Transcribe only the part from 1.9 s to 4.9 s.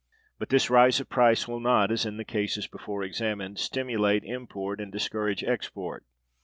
as in the cases before examined, stimulate import